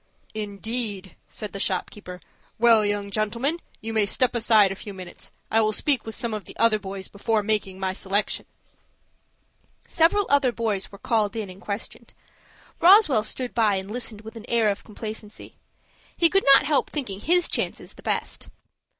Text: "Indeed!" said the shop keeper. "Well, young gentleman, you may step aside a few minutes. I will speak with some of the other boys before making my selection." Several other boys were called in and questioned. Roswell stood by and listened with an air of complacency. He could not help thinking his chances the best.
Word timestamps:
"Indeed!" 0.33 1.15
said 1.27 1.53
the 1.53 1.59
shop 1.59 1.91
keeper. 1.91 2.19
"Well, 2.57 2.83
young 2.83 3.11
gentleman, 3.11 3.59
you 3.81 3.93
may 3.93 4.07
step 4.07 4.33
aside 4.33 4.71
a 4.71 4.75
few 4.75 4.95
minutes. 4.95 5.29
I 5.51 5.61
will 5.61 5.73
speak 5.73 6.07
with 6.07 6.15
some 6.15 6.33
of 6.33 6.45
the 6.45 6.57
other 6.57 6.79
boys 6.79 7.07
before 7.07 7.43
making 7.43 7.79
my 7.79 7.93
selection." 7.93 8.47
Several 9.85 10.25
other 10.27 10.51
boys 10.51 10.91
were 10.91 10.97
called 10.97 11.35
in 11.35 11.51
and 11.51 11.61
questioned. 11.61 12.13
Roswell 12.79 13.21
stood 13.21 13.53
by 13.53 13.75
and 13.75 13.91
listened 13.91 14.21
with 14.21 14.35
an 14.35 14.49
air 14.49 14.69
of 14.69 14.83
complacency. 14.83 15.55
He 16.17 16.29
could 16.29 16.45
not 16.55 16.65
help 16.65 16.89
thinking 16.89 17.19
his 17.19 17.47
chances 17.47 17.93
the 17.93 18.01
best. 18.01 18.49